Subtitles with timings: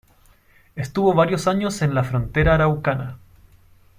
[0.75, 3.19] Estuvo varios años en la frontera araucana.